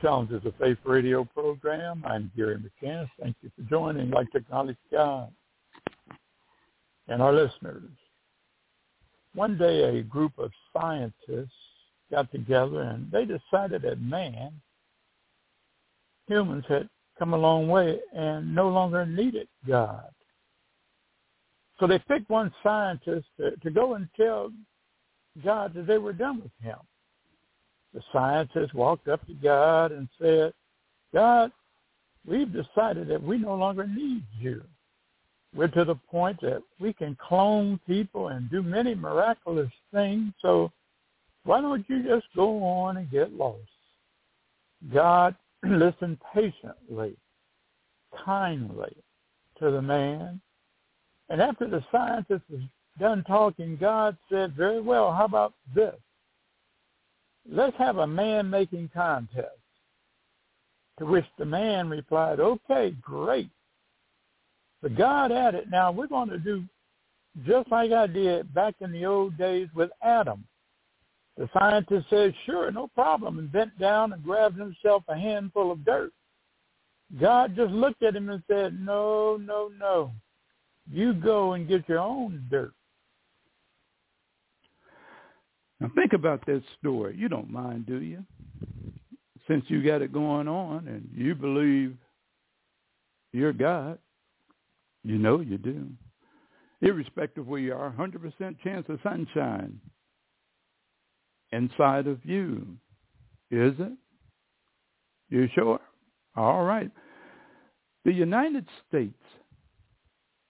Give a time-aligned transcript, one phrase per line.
[0.00, 2.04] Challenges of Faith radio program.
[2.06, 3.08] I'm Gary McCann.
[3.20, 4.08] Thank you for joining.
[4.08, 5.32] I'd like to acknowledge God
[7.08, 7.90] and our listeners.
[9.34, 11.50] One day a group of scientists
[12.12, 14.52] got together and they decided that man,
[16.28, 16.88] humans had
[17.18, 20.10] come a long way and no longer needed God.
[21.80, 24.50] So they picked one scientist to, to go and tell
[25.44, 26.78] God that they were done with him
[27.94, 30.52] the scientists walked up to God and said,
[31.12, 31.50] God,
[32.26, 34.62] we've decided that we no longer need you.
[35.54, 40.32] We're to the point that we can clone people and do many miraculous things.
[40.42, 40.70] So
[41.44, 43.62] why don't you just go on and get lost?
[44.92, 45.34] God
[45.64, 47.16] listened patiently,
[48.24, 48.94] kindly
[49.58, 50.40] to the man.
[51.30, 52.60] And after the scientist was
[53.00, 55.94] done talking, God said, very well, how about this?
[57.50, 59.48] Let's have a man-making contest.
[60.98, 63.50] To which the man replied, okay, great.
[64.82, 66.64] But God added, now we're going to do
[67.46, 70.44] just like I did back in the old days with Adam.
[71.36, 75.84] The scientist said, sure, no problem, and bent down and grabbed himself a handful of
[75.84, 76.12] dirt.
[77.20, 80.10] God just looked at him and said, no, no, no.
[80.90, 82.72] You go and get your own dirt.
[85.80, 87.16] Now think about that story.
[87.16, 88.24] You don't mind, do you?
[89.46, 91.96] Since you got it going on and you believe
[93.32, 93.98] you're God,
[95.04, 95.88] you know you do.
[96.80, 99.80] Irrespective of where you are, 100% chance of sunshine
[101.52, 102.66] inside of you.
[103.50, 103.92] Is it?
[105.30, 105.80] You sure?
[106.36, 106.90] All right.
[108.04, 109.22] The United States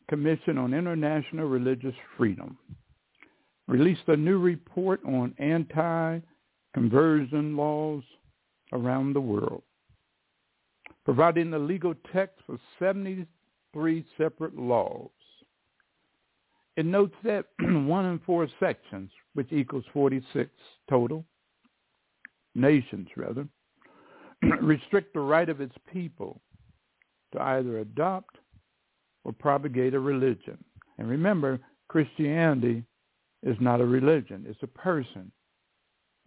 [0.09, 2.59] Commission on International Religious Freedom
[3.69, 8.03] released a new report on anti-conversion laws
[8.73, 9.63] around the world,
[11.05, 15.11] providing the legal text for 73 separate laws.
[16.77, 20.51] It notes that one in four sections, which equals 46
[20.89, 21.25] total,
[22.55, 23.47] nations rather,
[24.63, 26.41] restrict the right of its people
[27.33, 28.37] to either adopt
[29.25, 30.57] or propagate a religion.
[30.99, 31.59] And remember,
[31.89, 32.85] Christianity
[33.43, 34.45] is not a religion.
[34.49, 35.31] It's a person,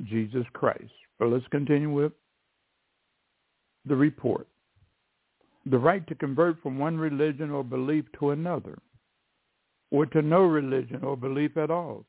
[0.03, 0.91] Jesus Christ.
[1.19, 2.13] But let's continue with
[3.85, 4.47] the report.
[5.65, 8.79] The right to convert from one religion or belief to another,
[9.91, 12.05] or to no religion or belief at all,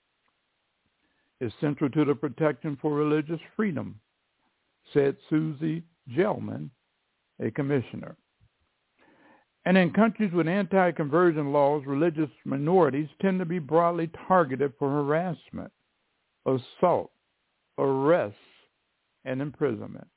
[1.40, 3.98] is central to the protection for religious freedom,
[4.94, 5.82] said Susie
[6.16, 6.70] Gelman,
[7.40, 8.16] a commissioner.
[9.64, 15.70] And in countries with anti-conversion laws, religious minorities tend to be broadly targeted for harassment,
[16.46, 17.12] assault,
[17.78, 18.36] arrests,
[19.24, 20.08] and imprisonment.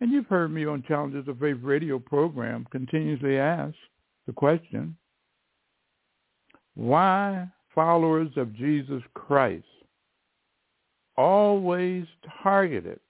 [0.00, 3.74] And you've heard me on Challenges of Faith radio program continuously ask
[4.26, 4.96] the question,
[6.74, 9.64] why followers of Jesus Christ
[11.16, 12.04] always
[12.42, 13.00] targeted,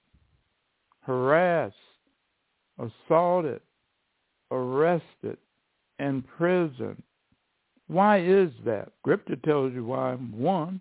[1.01, 1.75] harassed,
[2.79, 3.61] assaulted,
[4.51, 5.37] arrested,
[5.99, 7.03] in prison.
[7.87, 8.93] Why is that?
[9.01, 10.81] Scripture tells you why, one.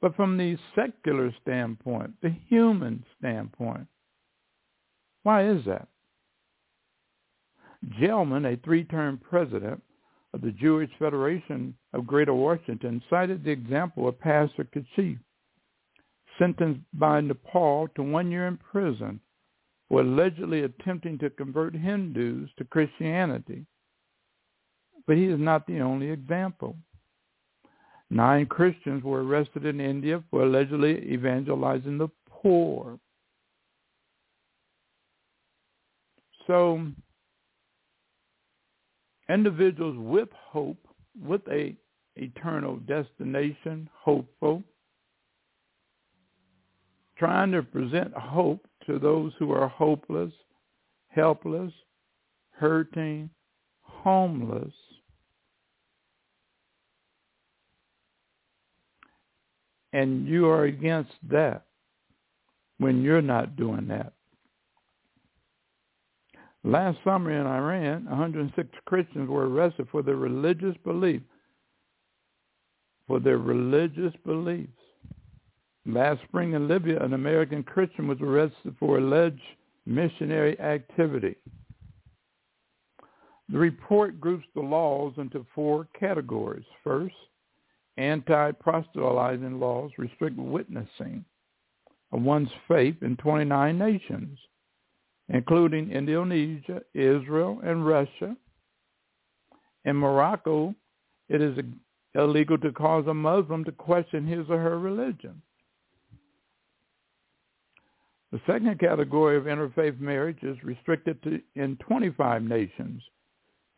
[0.00, 3.86] But from the secular standpoint, the human standpoint,
[5.22, 5.88] why is that?
[8.00, 9.82] Gelman, a three-term president
[10.34, 15.18] of the Jewish Federation of Greater Washington, cited the example of Pastor Keshav,
[16.38, 19.20] sentenced by Nepal to one year in prison
[19.90, 23.64] were allegedly attempting to convert Hindus to Christianity.
[25.06, 26.76] But he is not the only example.
[28.10, 32.98] Nine Christians were arrested in India for allegedly evangelizing the poor.
[36.46, 36.86] So
[39.28, 40.78] individuals with hope,
[41.22, 41.76] with a
[42.16, 44.62] eternal destination, hopeful,
[47.18, 50.32] trying to present hope to those who are hopeless,
[51.08, 51.72] helpless,
[52.50, 53.30] hurting,
[53.82, 54.72] homeless.
[59.92, 61.66] And you are against that
[62.78, 64.14] when you're not doing that.
[66.64, 71.22] Last summer in Iran, 106 Christians were arrested for their religious belief,
[73.06, 74.72] for their religious beliefs.
[75.88, 79.40] Last spring in Libya, an American Christian was arrested for alleged
[79.86, 81.34] missionary activity.
[83.48, 86.66] The report groups the laws into four categories.
[86.84, 87.14] First,
[87.96, 91.24] anti-proselytizing laws restrict witnessing
[92.12, 94.38] of one's faith in 29 nations,
[95.30, 98.36] including Indonesia, Israel, and Russia.
[99.86, 100.74] In Morocco,
[101.30, 101.58] it is
[102.14, 105.40] illegal to cause a Muslim to question his or her religion.
[108.30, 113.02] The second category of interfaith marriage is restricted to in 25 nations,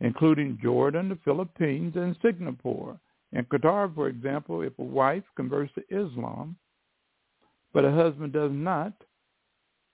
[0.01, 2.99] including Jordan, the Philippines, and Singapore.
[3.33, 6.57] In Qatar, for example, if a wife converts to Islam,
[7.73, 8.93] but a husband does not,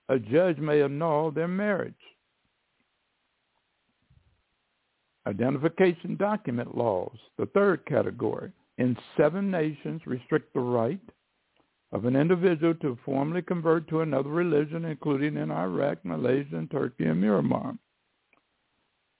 [0.09, 1.93] a judge may annul their marriage.
[5.27, 11.01] Identification document laws, the third category, in seven nations restrict the right
[11.91, 17.05] of an individual to formally convert to another religion, including in Iraq, Malaysia, and Turkey,
[17.05, 17.77] and Myanmar.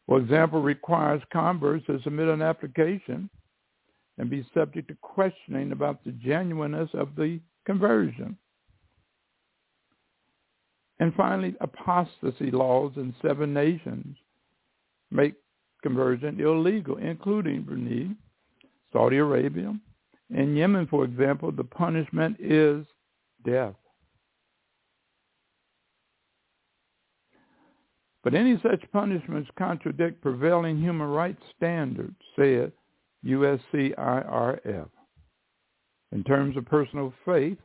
[0.06, 3.30] For example, requires converts to submit an application
[4.18, 8.38] and be subject to questioning about the genuineness of the conversion.
[11.00, 14.18] And finally, apostasy laws in seven nations
[15.12, 15.36] make
[15.84, 18.16] conversion illegal, including Brunei,
[18.92, 19.78] Saudi Arabia,
[20.30, 22.86] in Yemen, for example, the punishment is
[23.46, 23.76] death.
[28.24, 32.74] But any such punishments contradict prevailing human rights standards, said
[33.26, 34.90] USCIRF.
[36.12, 37.58] In terms of personal faith,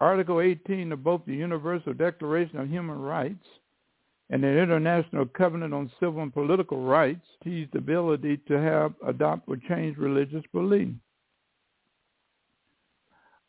[0.00, 3.46] Article 18 of both the Universal Declaration of Human Rights
[4.30, 9.48] and the International Covenant on Civil and Political Rights tease the ability to have, adopt,
[9.48, 10.88] or change religious belief.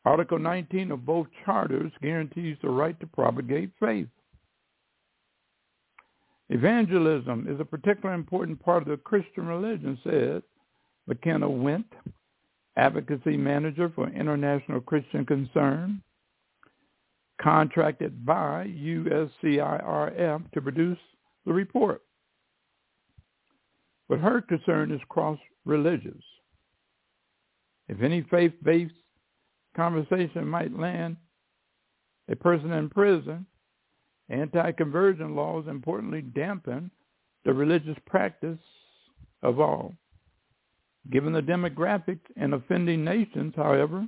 [0.04, 4.08] Article 19 of both charters guarantees the right to propagate faith.
[6.50, 10.44] Evangelism is a particularly important part of the Christian religion, said
[11.08, 11.86] McKenna Wendt,
[12.76, 16.02] advocacy manager for International Christian Concern,
[17.42, 21.00] contracted by USCIRF to produce
[21.46, 22.02] the report.
[24.10, 26.24] But her concern is cross-religious.
[27.88, 28.94] If any faith-based
[29.76, 31.18] conversation might land
[32.30, 33.46] a person in prison,
[34.30, 36.90] anti-conversion laws importantly dampen
[37.44, 38.60] the religious practice
[39.44, 39.94] of all.
[41.10, 44.08] Given the demographics and offending nations, however,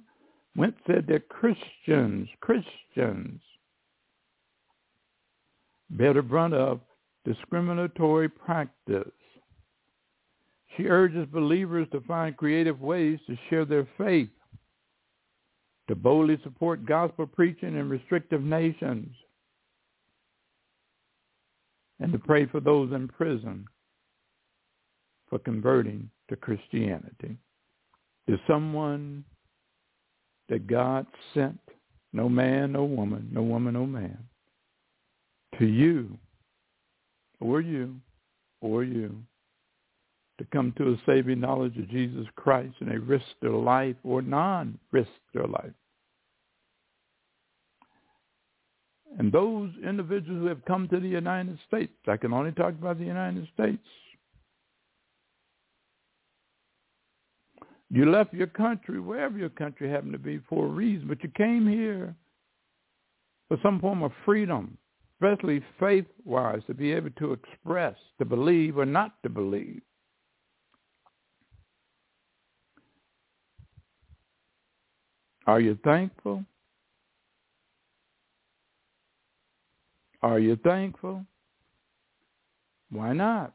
[0.57, 3.41] Wendt said that Christians, Christians,
[5.89, 6.79] bear the brunt of
[7.25, 9.11] discriminatory practice.
[10.77, 14.29] She urges believers to find creative ways to share their faith
[15.87, 19.09] to boldly support gospel preaching in restrictive nations,
[21.99, 23.65] and to pray for those in prison
[25.29, 27.37] for converting to Christianity.
[28.29, 29.23] To someone
[30.49, 31.59] that God sent,
[32.13, 34.17] no man, no woman, no woman, no man,
[35.59, 36.17] to you,
[37.41, 37.95] or you,
[38.61, 39.15] or you,
[40.43, 44.21] to come to a saving knowledge of Jesus Christ and they risk their life or
[44.21, 45.71] non-risk their life.
[49.17, 52.97] And those individuals who have come to the United States, I can only talk about
[52.97, 53.83] the United States.
[57.89, 61.29] You left your country, wherever your country happened to be, for a reason, but you
[61.37, 62.15] came here
[63.47, 64.77] for some form of freedom,
[65.21, 69.81] especially faith-wise, to be able to express, to believe or not to believe.
[75.45, 76.45] Are you thankful?
[80.21, 81.25] Are you thankful?
[82.89, 83.53] Why not?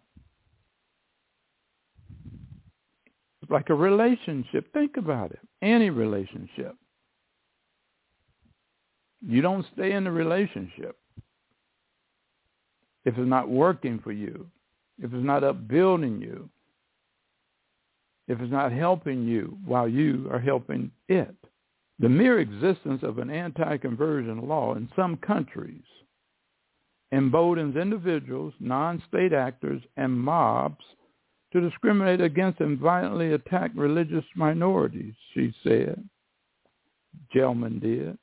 [3.40, 4.73] It's like a relationship.
[4.75, 5.40] Think about it.
[5.62, 6.76] Any relationship.
[9.26, 10.97] You don't stay in the relationship
[13.04, 14.47] if it's not working for you,
[14.99, 16.50] if it's not upbuilding you,
[18.28, 21.35] if it's not helping you while you are helping it.
[22.00, 25.83] The mere existence of an anti-conversion law in some countries
[27.11, 30.85] emboldens individuals, non-state actors, and mobs
[31.52, 36.09] to discriminate against and violently attack religious minorities, she said.
[37.35, 38.19] Gelman did.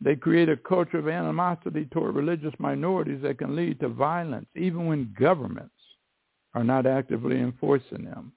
[0.00, 4.86] They create a culture of animosity toward religious minorities that can lead to violence, even
[4.86, 5.74] when governments
[6.54, 8.32] are not actively enforcing them.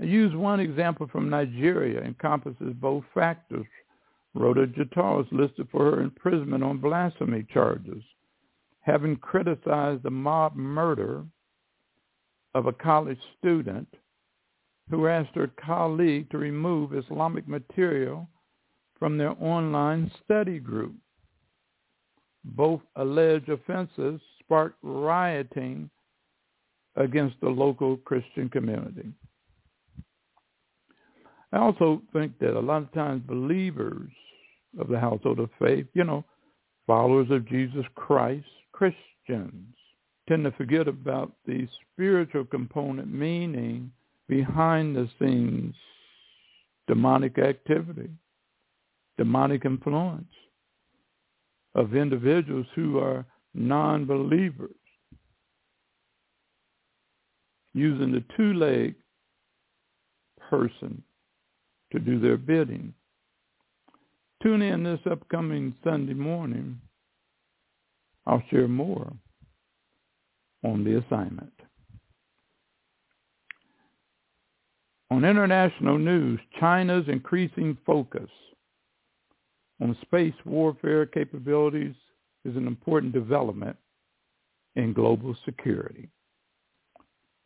[0.00, 3.66] I use one example from Nigeria encompasses both factors.
[4.34, 8.02] Rhoda Jatau is listed for her imprisonment on blasphemy charges,
[8.80, 11.24] having criticized the mob murder
[12.54, 13.88] of a college student
[14.88, 18.26] who asked her colleague to remove Islamic material
[18.98, 20.94] from their online study group.
[22.44, 25.90] Both alleged offenses sparked rioting
[26.96, 29.12] against the local Christian community.
[31.52, 34.10] I also think that a lot of times believers
[34.78, 36.24] of the household of faith, you know,
[36.86, 39.74] followers of Jesus Christ, Christians,
[40.28, 43.90] tend to forget about the spiritual component, meaning
[44.28, 45.74] behind the scenes
[46.86, 48.10] demonic activity,
[49.18, 50.32] demonic influence
[51.74, 54.70] of individuals who are non-believers.
[57.74, 58.96] Using the two-leg
[60.48, 61.02] person
[61.92, 62.94] to do their bidding.
[64.42, 66.80] Tune in this upcoming Sunday morning.
[68.26, 69.12] I'll share more
[70.64, 71.52] on the assignment.
[75.10, 78.30] On international news, China's increasing focus
[79.80, 81.94] on space warfare capabilities
[82.44, 83.76] is an important development
[84.76, 86.08] in global security,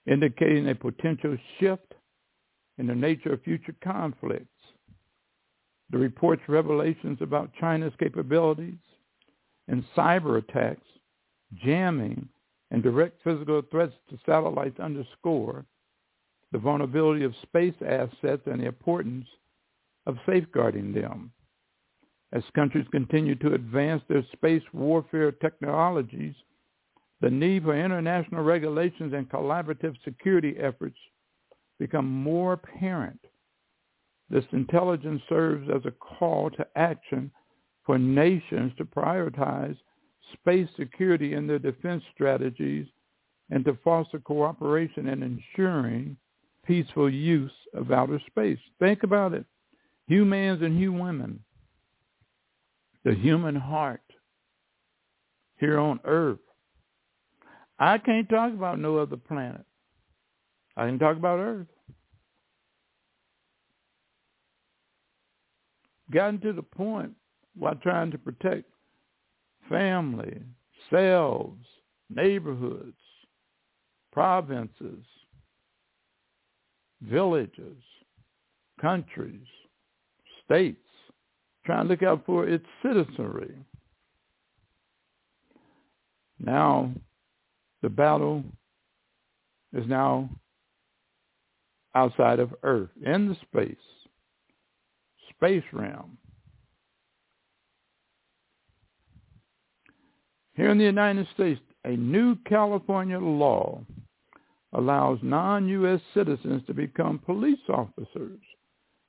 [0.06, 1.94] indicating a potential shift
[2.78, 4.47] in the nature of future conflicts.
[5.90, 8.78] The report's revelations about China's capabilities
[9.69, 10.87] and cyber attacks,
[11.54, 12.28] jamming,
[12.71, 15.64] and direct physical threats to satellites underscore
[16.52, 19.26] the vulnerability of space assets and the importance
[20.07, 21.31] of safeguarding them.
[22.33, 26.35] As countries continue to advance their space warfare technologies,
[27.21, 30.97] the need for international regulations and collaborative security efforts
[31.78, 33.21] become more apparent.
[34.31, 37.31] This intelligence serves as a call to action
[37.85, 39.76] for nations to prioritize
[40.33, 42.87] space security in their defense strategies
[43.50, 46.16] and to foster cooperation in ensuring
[46.66, 48.59] peaceful use of outer space.
[48.78, 49.45] Think about it.
[50.09, 51.40] Humans and human,
[53.04, 54.00] the human heart
[55.59, 56.38] here on earth.
[57.78, 59.64] I can't talk about no other planet.
[60.76, 61.66] I can talk about Earth.
[66.11, 67.12] Gotten to the point
[67.57, 68.64] while trying to protect
[69.69, 70.43] family,
[70.90, 71.64] selves,
[72.11, 72.97] neighborhoods,
[74.12, 75.04] provinces,
[77.02, 77.83] villages,
[78.81, 79.47] countries,
[80.45, 80.78] states,
[81.64, 83.54] trying to look out for its citizenry.
[86.38, 86.93] Now,
[87.83, 88.45] the battle
[89.73, 90.28] is now
[91.94, 93.76] outside of Earth, in the space,
[95.30, 96.18] space realm.
[100.54, 103.84] Here in the United States, a new California law
[104.72, 106.00] allows non-U.S.
[106.14, 108.38] citizens to become police officers.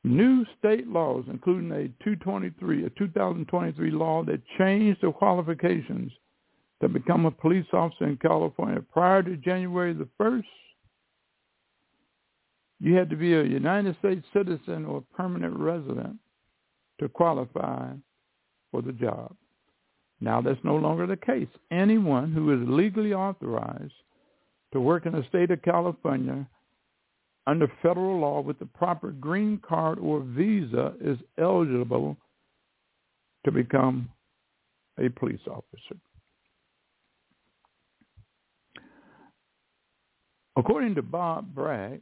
[0.04, 6.12] New state laws, including a 223, a 2023 law that changed the qualifications
[6.82, 10.44] to become a police officer in California prior to January the 1st,
[12.80, 16.18] you had to be a United States citizen or permanent resident
[17.00, 17.94] to qualify
[18.72, 19.36] for the job.
[20.22, 21.48] Now that's no longer the case.
[21.72, 23.94] Anyone who is legally authorized
[24.74, 26.48] to work in the state of California
[27.48, 32.18] under federal law with the proper green card or visa is eligible
[33.46, 34.10] to become
[34.98, 35.96] a police officer.
[40.58, 42.02] According to Bob Bragg,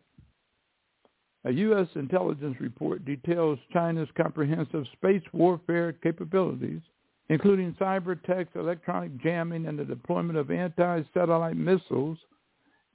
[1.45, 1.88] a U.S.
[1.95, 6.81] intelligence report details China's comprehensive space warfare capabilities,
[7.29, 12.17] including cyber attacks, electronic jamming, and the deployment of anti-satellite missiles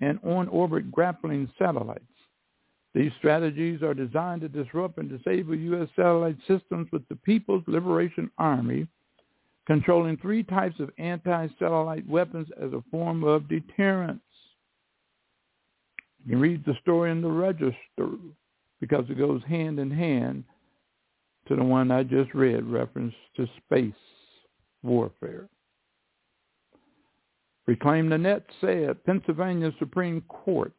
[0.01, 2.05] and on-orbit grappling satellites.
[2.95, 5.89] These strategies are designed to disrupt and disable U.S.
[5.95, 8.87] satellite systems with the People's Liberation Army
[9.67, 14.23] controlling three types of anti-satellite weapons as a form of deterrence.
[16.27, 17.75] You read the story in the register
[18.81, 20.45] because it goes hand in hand
[21.49, 23.93] to the one I just read, reference to space
[24.83, 25.49] warfare.
[27.67, 30.73] Reclaim the Net said Pennsylvania Supreme Court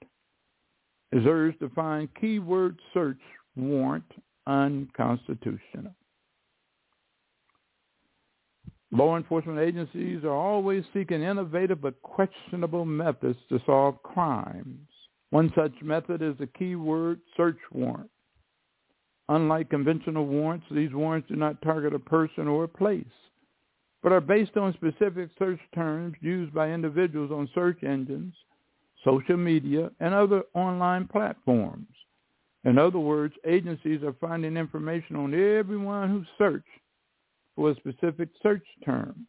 [1.11, 3.19] is urged to find keyword search
[3.55, 4.11] warrant
[4.47, 5.93] unconstitutional.
[8.91, 14.88] Law enforcement agencies are always seeking innovative but questionable methods to solve crimes.
[15.31, 18.09] One such method is a keyword search warrant.
[19.29, 23.05] Unlike conventional warrants, these warrants do not target a person or a place,
[24.01, 28.33] but are based on specific search terms used by individuals on search engines,
[29.03, 31.87] social media, and other online platforms.
[32.65, 36.65] In other words, agencies are finding information on everyone who searched
[37.55, 39.27] for a specific search term.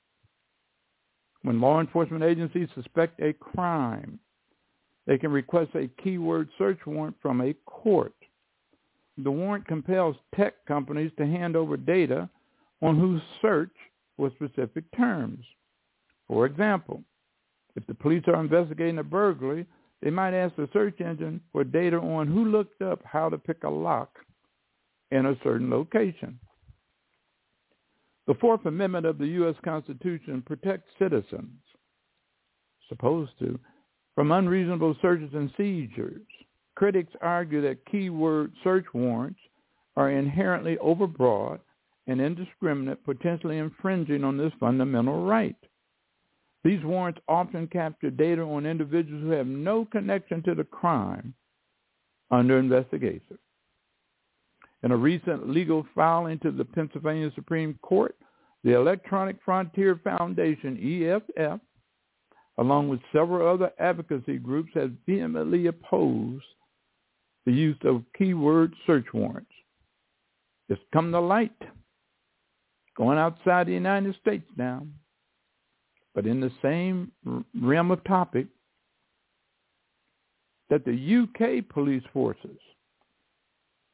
[1.42, 4.18] When law enforcement agencies suspect a crime,
[5.10, 8.14] they can request a keyword search warrant from a court.
[9.18, 12.30] The warrant compels tech companies to hand over data
[12.80, 13.72] on who search
[14.16, 15.44] for specific terms.
[16.28, 17.02] For example,
[17.74, 19.66] if the police are investigating a burglary,
[20.00, 23.64] they might ask the search engine for data on who looked up how to pick
[23.64, 24.10] a lock
[25.10, 26.38] in a certain location.
[28.28, 29.56] The Fourth Amendment of the U.S.
[29.64, 31.58] Constitution protects citizens,
[32.88, 33.58] supposed to,
[34.14, 36.26] from unreasonable searches and seizures.
[36.74, 39.40] Critics argue that keyword search warrants
[39.96, 41.60] are inherently overbroad
[42.06, 45.56] and indiscriminate, potentially infringing on this fundamental right.
[46.64, 51.34] These warrants often capture data on individuals who have no connection to the crime
[52.30, 53.38] under investigation.
[54.82, 58.16] In a recent legal filing to the Pennsylvania Supreme Court,
[58.64, 60.76] the Electronic Frontier Foundation,
[61.38, 61.60] EFF,
[62.60, 66.44] along with several other advocacy groups, has vehemently opposed
[67.46, 69.50] the use of keyword search warrants.
[70.68, 71.56] It's come to light
[72.96, 74.86] going outside the United States now.
[76.14, 77.12] But in the same
[77.58, 78.46] realm of topic,
[80.68, 82.58] that the UK police forces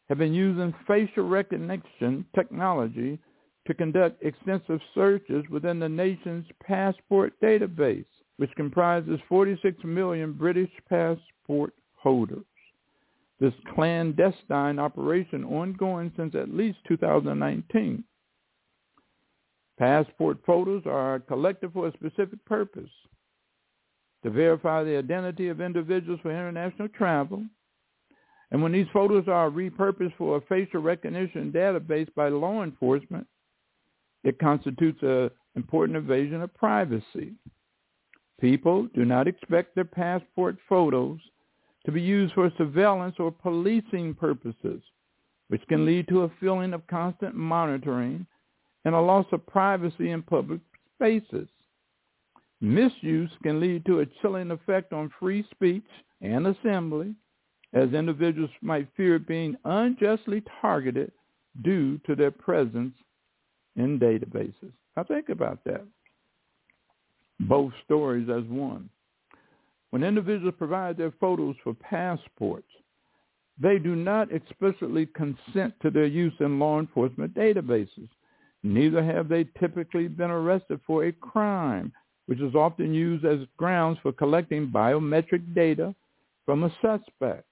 [0.09, 3.19] have been using facial recognition technology
[3.67, 8.05] to conduct extensive searches within the nation's passport database,
[8.39, 12.45] which comprises 46 million British passport holders.
[13.41, 18.05] This clandestine operation ongoing since at least 2019.
[19.79, 22.91] Passport photos are collected for a specific purpose
[24.23, 27.45] to verify the identity of individuals for international travel.
[28.51, 33.27] And when these photos are repurposed for a facial recognition database by law enforcement,
[34.25, 37.35] it constitutes an important invasion of privacy.
[38.41, 41.19] People do not expect their passport photos
[41.87, 44.83] to be used for surveillance or policing purposes,
[45.49, 48.27] which can lead to a feeling of constant monitoring
[48.85, 50.61] and a loss of privacy in public
[50.95, 51.49] spaces.
[52.61, 55.87] Misuse can lead to a chilling effect on free speech
[56.21, 57.15] and assembly,
[57.73, 61.13] as individuals might fear being unjustly targeted
[61.63, 62.95] due to their presence
[63.77, 64.73] in databases.
[64.97, 65.85] Now think about that.
[67.41, 68.89] Both stories as one.
[69.91, 72.69] When individuals provide their photos for passports,
[73.59, 78.09] they do not explicitly consent to their use in law enforcement databases.
[78.63, 81.93] Neither have they typically been arrested for a crime,
[82.27, 85.95] which is often used as grounds for collecting biometric data
[86.45, 87.45] from a suspect.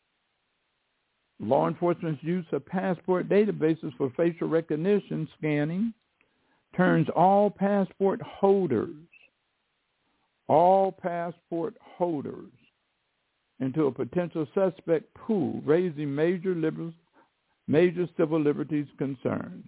[1.40, 5.92] Law enforcement's use of passport databases for facial recognition scanning
[6.76, 8.94] turns all passport holders,
[10.48, 12.50] all passport holders
[13.60, 16.54] into a potential suspect pool, raising major,
[17.66, 19.64] major civil liberties concerns.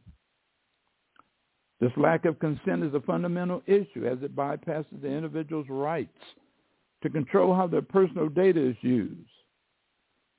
[1.81, 6.19] This lack of consent is a fundamental issue as it bypasses the individual's rights
[7.03, 9.29] to control how their personal data is used.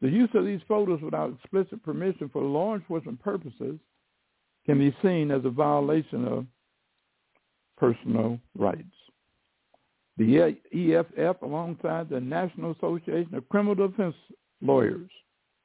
[0.01, 3.79] The use of these photos without explicit permission for law enforcement purposes
[4.65, 6.45] can be seen as a violation of
[7.77, 8.96] personal rights.
[10.17, 14.15] The EFF, alongside the National Association of Criminal Defense
[14.61, 15.09] Lawyers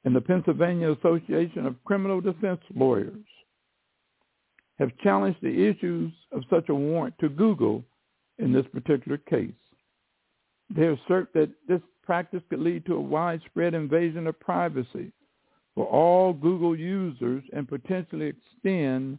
[0.05, 3.25] and the Pennsylvania Association of Criminal Defense Lawyers,
[4.77, 7.83] have challenged the issues of such a warrant to Google
[8.37, 9.51] in this particular case.
[10.75, 15.11] They assert that this practice could lead to a widespread invasion of privacy
[15.73, 19.17] for all Google users and potentially extend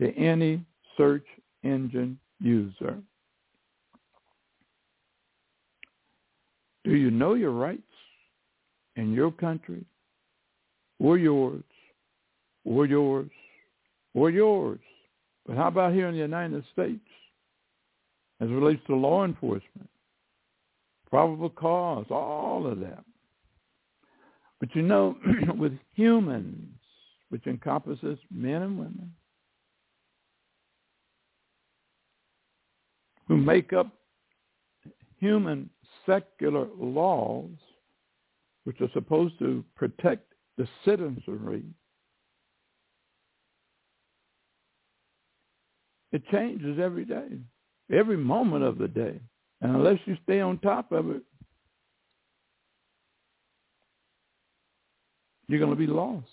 [0.00, 0.64] to any
[0.96, 1.26] search
[1.62, 2.98] engine user.
[6.84, 7.82] Do you know your rights
[8.96, 9.84] in your country
[10.98, 11.62] or yours
[12.64, 13.30] or yours
[14.14, 14.80] or yours.
[15.46, 17.00] But how about here in the United States
[18.40, 19.88] as it relates to law enforcement,
[21.10, 23.04] probable cause, all of that.
[24.60, 25.16] But you know,
[25.56, 26.68] with humans,
[27.28, 29.12] which encompasses men and women,
[33.28, 33.88] who make up
[35.18, 35.70] human
[36.10, 37.50] secular laws,
[38.64, 41.64] which are supposed to protect the citizenry
[46.12, 47.28] It changes every day,
[47.92, 49.20] every moment of the day.
[49.60, 51.22] And unless you stay on top of it,
[55.46, 56.26] you're going to be lost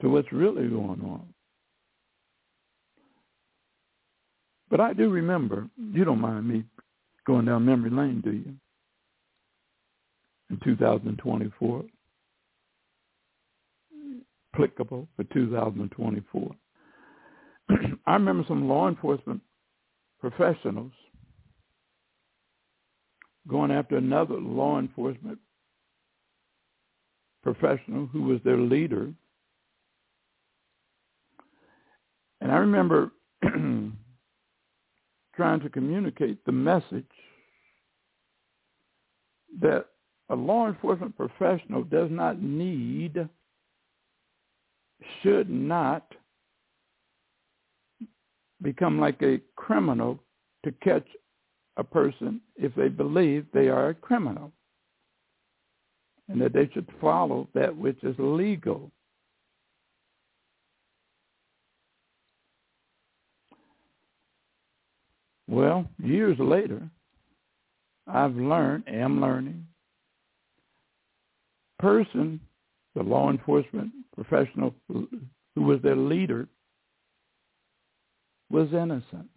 [0.00, 1.34] to what's really going on.
[4.70, 6.64] But I do remember, you don't mind me
[7.26, 8.54] going down memory lane, do you?
[10.50, 11.84] In 2024.
[14.54, 16.50] Applicable for 2024.
[18.06, 19.40] I remember some law enforcement
[20.20, 20.92] professionals
[23.48, 25.38] going after another law enforcement
[27.42, 29.12] professional who was their leader.
[32.40, 33.12] And I remember
[35.40, 37.06] trying to communicate the message
[39.58, 39.86] that
[40.28, 43.26] a law enforcement professional does not need,
[45.22, 46.12] should not
[48.60, 50.18] become like a criminal
[50.62, 51.06] to catch
[51.78, 54.52] a person if they believe they are a criminal
[56.28, 58.90] and that they should follow that which is legal.
[65.50, 66.88] Well, years later,
[68.06, 69.66] I've learned, am learning,
[71.80, 72.38] person,
[72.94, 75.08] the law enforcement professional who
[75.56, 76.46] was their leader,
[78.48, 79.28] was innocent.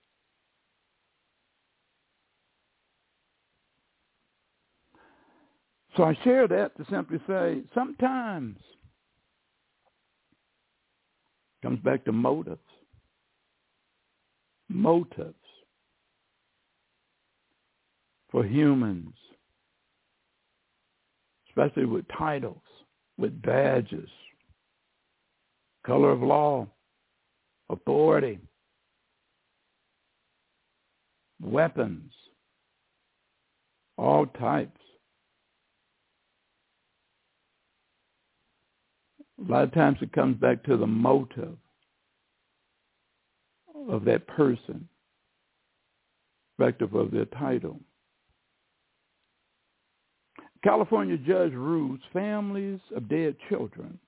[5.97, 8.58] So I share that to simply say sometimes
[11.63, 12.60] comes back to motives.
[14.69, 15.34] Motives
[18.34, 19.13] for humans,
[21.48, 22.63] especially with titles,
[23.15, 24.10] with badges,
[25.86, 26.67] color of law,
[27.69, 28.39] authority,
[31.39, 32.12] weapons,
[34.00, 34.82] all types.
[39.48, 41.56] A lot of times it comes back to the motive
[43.88, 44.88] of that person,
[46.58, 47.80] respective of their title.
[50.63, 53.99] California judge rules families of dead children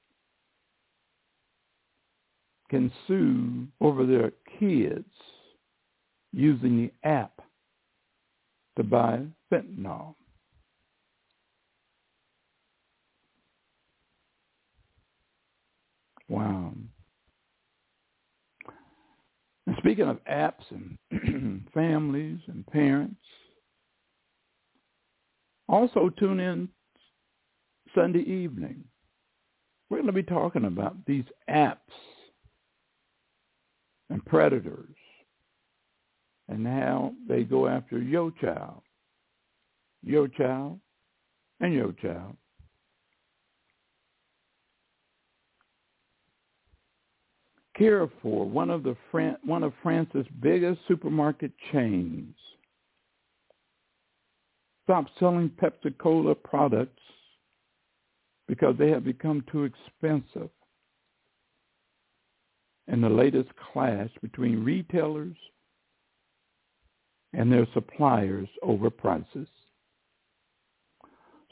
[2.70, 5.06] can sue over their kids
[6.32, 7.42] using the app
[8.78, 10.16] to buy fentanyl.
[16.28, 16.74] Wow.
[19.68, 23.16] And speaking of apps and families and parents,
[25.68, 26.70] also tune in
[27.94, 28.84] Sunday evening.
[29.90, 31.78] We're going to be talking about these apps
[34.10, 34.96] and predators
[36.48, 38.82] and how they go after your child,
[40.04, 40.80] your child,
[41.60, 42.36] and your child.
[47.78, 48.96] Carrefour, one of the
[49.44, 52.34] one of France's biggest supermarket chains,
[54.86, 57.02] stopped selling Pepsi Cola products
[58.48, 60.50] because they have become too expensive.
[62.88, 65.36] And the latest clash between retailers
[67.34, 69.48] and their suppliers over prices.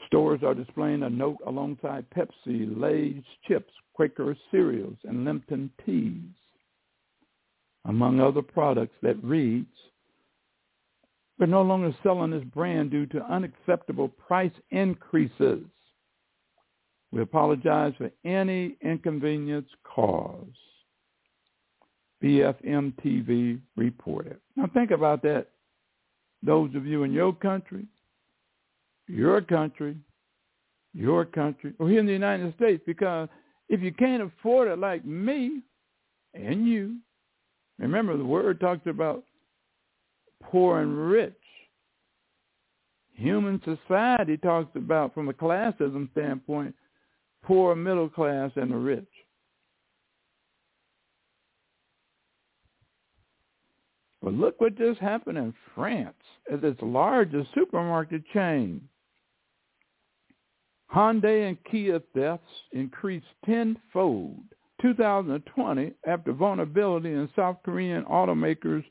[0.06, 6.20] Stores are displaying a note alongside Pepsi, Lay's chips, Quaker cereals, and Lipton teas,
[7.86, 9.66] among other products that reads,
[11.38, 15.64] we're no longer selling this brand due to unacceptable price increases.
[17.10, 20.56] We apologize for any inconvenience caused.
[22.22, 24.38] BFM TV reported.
[24.56, 25.48] Now think about that
[26.42, 27.86] those of you in your country,
[29.08, 29.96] your country,
[30.94, 33.28] your country, or here in the United States, because
[33.68, 35.62] if you can't afford it like me
[36.34, 36.96] and you,
[37.78, 39.24] remember the word talks about
[40.50, 41.34] poor and rich.
[43.14, 46.74] Human society talks about, from a classism standpoint,
[47.44, 49.04] poor, middle class, and the rich.
[54.22, 56.14] But look what just happened in France
[56.50, 58.88] at its largest supermarket chain.
[60.92, 64.40] Hyundai and Kia thefts increased tenfold
[64.80, 68.84] 2020 after vulnerability in South Korean automakers'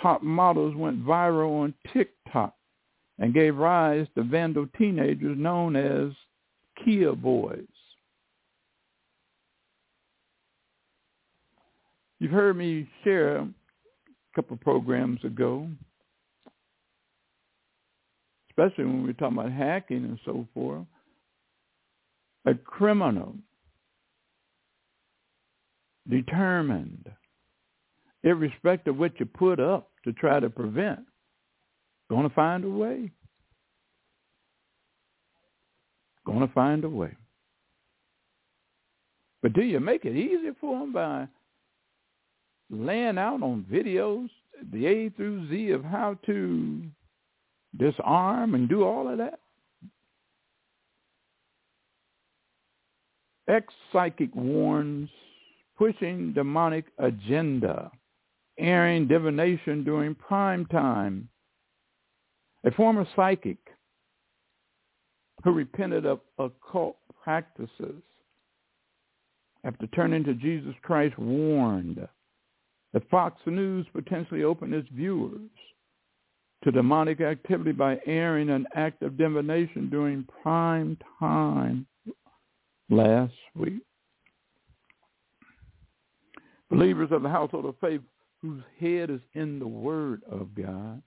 [0.00, 2.54] top models went viral on TikTok
[3.18, 6.12] and gave rise to vandal teenagers known as
[6.84, 7.64] Kia boys.
[12.18, 13.48] You've heard me share a
[14.34, 15.68] couple programs ago,
[18.50, 20.86] especially when we were talking about hacking and so forth,
[22.46, 23.34] a criminal
[26.08, 27.10] determined,
[28.24, 31.00] irrespective of what you put up to try to prevent,
[32.10, 33.10] going to find a way.
[36.26, 37.12] Going to find a way.
[39.42, 41.28] But do you make it easy for them by
[42.70, 44.30] laying out on videos
[44.72, 46.82] the A through Z of how to
[47.76, 49.40] disarm and do all of that?
[53.48, 55.10] Ex-psychic warns
[55.76, 57.90] pushing demonic agenda,
[58.58, 61.28] airing divination during prime time.
[62.64, 63.58] A former psychic
[65.42, 68.02] who repented of occult practices
[69.64, 72.06] after turning to Jesus Christ warned
[72.92, 75.50] that Fox News potentially opened its viewers
[76.62, 81.86] to demonic activity by airing an act of divination during prime time
[82.88, 83.82] last week.
[86.70, 88.00] Believers of the household of faith
[88.44, 91.00] whose head is in the Word of God,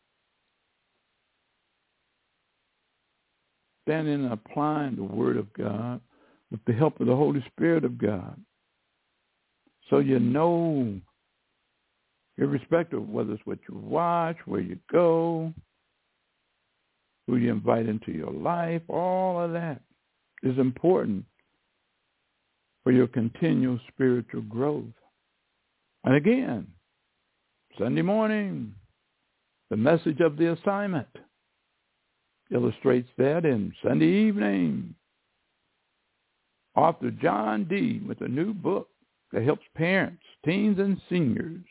[3.86, 6.02] standing and applying the Word of God
[6.50, 8.41] with the help of the Holy Spirit of God.
[9.91, 11.00] So you know,
[12.39, 15.54] irrespective of whether it's what you watch, where you go,
[17.28, 19.82] who you invite into your life, all of that
[20.41, 21.23] is important
[22.84, 24.86] for your continual spiritual growth.
[26.04, 26.67] And again,
[27.78, 28.74] Sunday morning,
[29.70, 31.08] the message of the assignment
[32.52, 34.96] illustrates that in Sunday evening.
[36.76, 38.02] Author John D.
[38.08, 38.90] with a new book
[39.32, 41.66] that helps parents, teens, and seniors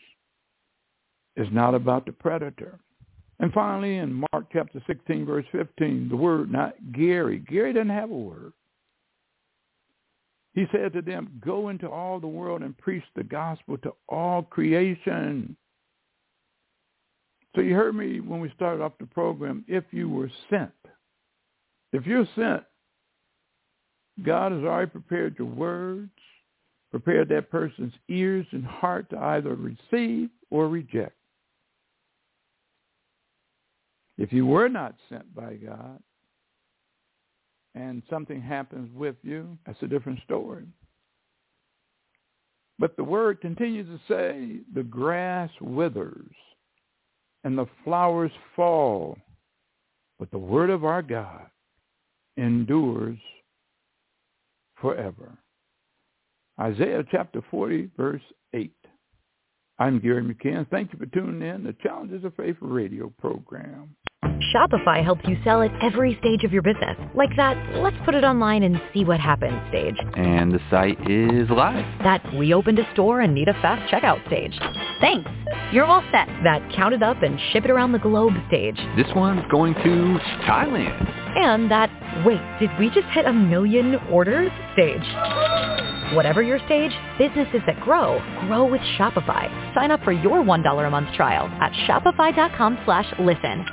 [1.37, 2.79] is not about the predator.
[3.41, 7.39] And finally, in Mark chapter 16, verse 15, the word, not Gary.
[7.39, 8.53] Gary doesn't have a word.
[10.55, 14.43] He said to them, go into all the world and preach the gospel to all
[14.43, 15.57] creation.
[17.57, 20.71] So you heard me when we started off the program, if you were sent.
[21.91, 22.63] If you're sent,
[24.23, 26.11] God has already prepared your words,
[26.91, 31.17] prepared that person's ears and heart to either receive or reject.
[34.19, 35.99] If you were not sent by God,
[37.75, 40.65] and something happens with you, that's a different story.
[42.79, 46.35] But the word continues to say, the grass withers
[47.47, 49.17] and the flowers fall,
[50.19, 51.47] but the word of our God
[52.37, 53.19] endures
[54.81, 55.39] forever.
[56.61, 58.75] Isaiah chapter 40, verse 8.
[59.79, 60.69] I'm Gary McCann.
[60.71, 63.95] Thank you for tuning in to the Challenges of Faith radio program.
[64.53, 66.97] Shopify helps you sell at every stage of your business.
[67.15, 69.97] Like that, let's put it online and see what happens stage.
[70.17, 71.85] And the site is live.
[72.03, 74.59] That we opened a store and need a fast checkout stage.
[75.01, 75.31] Thanks.
[75.73, 76.27] You're all set.
[76.45, 78.77] That count it up and ship it around the globe stage.
[78.97, 81.37] This one's going to Thailand.
[81.37, 81.91] And that,
[82.25, 85.03] wait, did we just hit a million orders stage?
[86.15, 89.75] Whatever your stage, businesses that grow, grow with Shopify.
[89.75, 93.67] Sign up for your $1 a month trial at shopify.com slash listen.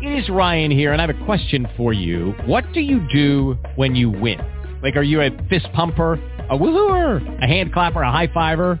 [0.00, 2.34] It is Ryan here, and I have a question for you.
[2.46, 4.40] What do you do when you win?
[4.82, 6.14] Like, are you a fist pumper,
[6.50, 8.80] a woohooer, a hand clapper, a high fiver?